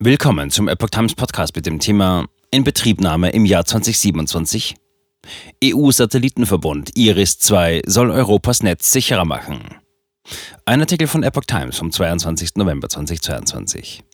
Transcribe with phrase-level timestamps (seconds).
[0.00, 4.76] Willkommen zum Epoch Times Podcast mit dem Thema Inbetriebnahme im Jahr 2027.
[5.64, 9.58] EU-Satellitenverbund IRIS-2 soll Europas Netz sicherer machen.
[10.64, 12.50] Ein Artikel von Epoch Times vom 22.
[12.54, 14.04] November 2022.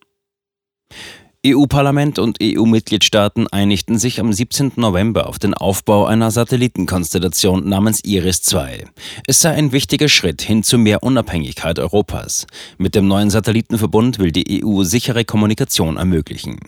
[1.46, 4.72] EU-Parlament und EU-Mitgliedstaaten einigten sich am 17.
[4.76, 8.86] November auf den Aufbau einer Satellitenkonstellation namens IRIS-2.
[9.26, 12.46] Es sei ein wichtiger Schritt hin zu mehr Unabhängigkeit Europas.
[12.78, 16.60] Mit dem neuen Satellitenverbund will die EU sichere Kommunikation ermöglichen.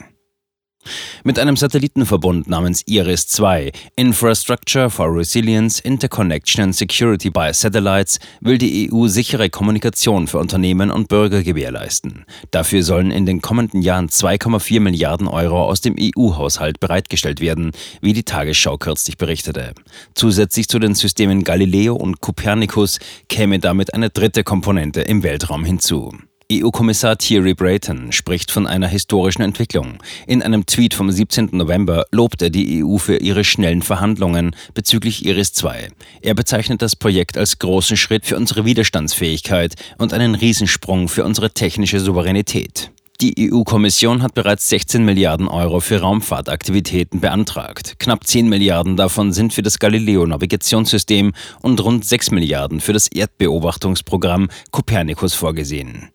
[1.25, 8.91] Mit einem Satellitenverbund namens IRIS-2 Infrastructure for Resilience, Interconnection and Security by Satellites will die
[8.91, 12.25] EU sichere Kommunikation für Unternehmen und Bürger gewährleisten.
[12.51, 18.13] Dafür sollen in den kommenden Jahren 2,4 Milliarden Euro aus dem EU-Haushalt bereitgestellt werden, wie
[18.13, 19.73] die Tagesschau kürzlich berichtete.
[20.15, 22.99] Zusätzlich zu den Systemen Galileo und Copernicus
[23.29, 26.13] käme damit eine dritte Komponente im Weltraum hinzu.
[26.53, 29.99] EU-Kommissar Thierry Brayton spricht von einer historischen Entwicklung.
[30.29, 31.49] In einem Tweet vom 17.
[31.51, 35.89] November lobt er die EU für ihre schnellen Verhandlungen bezüglich Iris 2.
[36.21, 41.51] Er bezeichnet das Projekt als großen Schritt für unsere Widerstandsfähigkeit und einen Riesensprung für unsere
[41.51, 42.93] technische Souveränität.
[43.21, 47.99] Die EU-Kommission hat bereits 16 Milliarden Euro für Raumfahrtaktivitäten beantragt.
[47.99, 54.49] Knapp 10 Milliarden davon sind für das Galileo-Navigationssystem und rund 6 Milliarden für das Erdbeobachtungsprogramm
[54.71, 56.11] Copernicus vorgesehen.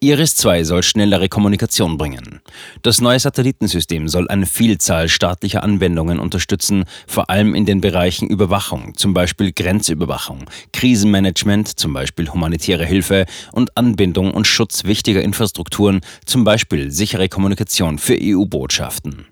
[0.00, 2.40] Iris 2 soll schnellere Kommunikation bringen.
[2.82, 8.94] Das neue Satellitensystem soll eine Vielzahl staatlicher Anwendungen unterstützen, vor allem in den Bereichen Überwachung,
[8.96, 16.44] zum Beispiel Grenzüberwachung, Krisenmanagement, zum Beispiel humanitäre Hilfe und Anbindung und Schutz wichtiger Infrastrukturen, zum
[16.44, 19.26] Beispiel sichere Kommunikation für EU-Botschaften.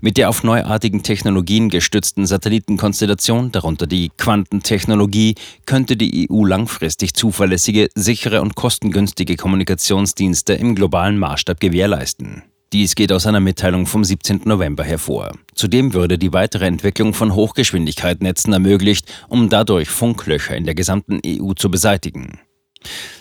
[0.00, 5.34] Mit der auf neuartigen Technologien gestützten Satellitenkonstellation, darunter die Quantentechnologie,
[5.66, 12.42] könnte die EU langfristig zuverlässige, sichere und kostengünstige Kommunikationsdienste im globalen Maßstab gewährleisten.
[12.72, 14.42] Dies geht aus einer Mitteilung vom 17.
[14.44, 15.32] November hervor.
[15.54, 21.52] Zudem würde die weitere Entwicklung von Hochgeschwindigkeitsnetzen ermöglicht, um dadurch Funklöcher in der gesamten EU
[21.52, 22.40] zu beseitigen.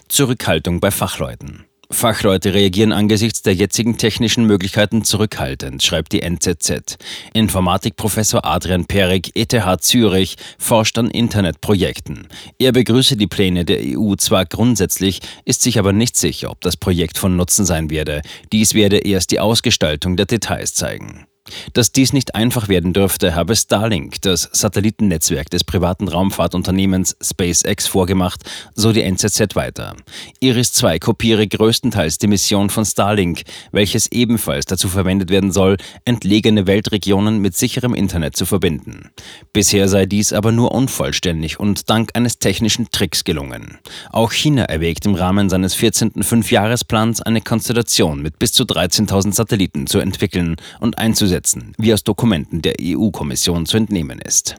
[0.07, 1.65] Zurückhaltung bei Fachleuten.
[1.91, 6.97] Fachleute reagieren angesichts der jetzigen technischen Möglichkeiten zurückhaltend, schreibt die NZZ.
[7.33, 12.27] Informatikprofessor Adrian Perik, ETH Zürich, forscht an Internetprojekten.
[12.57, 16.77] Er begrüße die Pläne der EU zwar grundsätzlich, ist sich aber nicht sicher, ob das
[16.77, 18.21] Projekt von Nutzen sein werde.
[18.51, 21.25] Dies werde erst die Ausgestaltung der Details zeigen.
[21.73, 28.41] Dass dies nicht einfach werden dürfte, habe Starlink, das Satellitennetzwerk des privaten Raumfahrtunternehmens SpaceX, vorgemacht,
[28.73, 29.95] so die NZZ weiter.
[30.39, 33.41] Iris 2 kopiere größtenteils die Mission von Starlink,
[33.71, 39.11] welches ebenfalls dazu verwendet werden soll, entlegene Weltregionen mit sicherem Internet zu verbinden.
[39.53, 43.77] Bisher sei dies aber nur unvollständig und dank eines technischen Tricks gelungen.
[44.11, 46.23] Auch China erwägt im Rahmen seines 14.
[46.23, 52.03] Fünfjahresplans eine Konstellation mit bis zu 13.000 Satelliten zu entwickeln und einzusetzen umsetzen, wie aus
[52.03, 54.57] Dokumenten der EU-Kommission zu entnehmen ist.